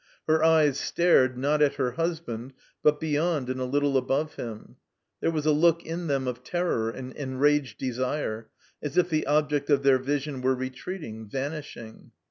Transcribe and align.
Her 0.25 0.43
eyes 0.43 0.79
stared, 0.79 1.37
not 1.37 1.61
at 1.61 1.75
her 1.75 1.91
husband, 1.91 2.53
but 2.81 2.99
beyond 2.99 3.51
and 3.51 3.61
a 3.61 3.65
little 3.65 3.97
above 3.97 4.33
him; 4.33 4.77
there 5.19 5.29
was 5.29 5.45
a 5.45 5.51
look 5.51 5.85
in 5.85 6.07
them 6.07 6.27
of 6.27 6.41
terror 6.43 6.89
and 6.89 7.13
enraged 7.13 7.77
desire, 7.77 8.49
as 8.81 8.97
if 8.97 9.11
the 9.11 9.27
object 9.27 9.69
of 9.69 9.83
their 9.83 9.99
vision 9.99 10.41
were 10.41 10.55
retreating, 10.55 11.29
vanishing. 11.29 12.13